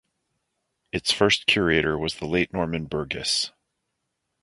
[0.91, 3.51] Its first curator was the late Norman Burgess.